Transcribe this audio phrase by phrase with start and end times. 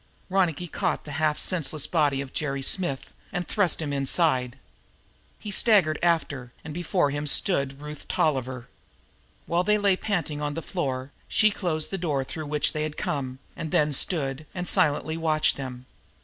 [0.29, 4.57] Ronicky caught the half senseless body of Jerry Smith and thrust him inside.
[5.37, 8.67] He himself staggered after, and before him stood Ruth Tolliver!
[9.45, 12.97] While he lay panting on the floor, she closed the door through which they had
[12.97, 15.85] come and then stood and silently watched them.